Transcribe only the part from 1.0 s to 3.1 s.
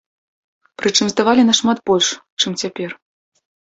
здавалі нашмат больш, чым цяпер.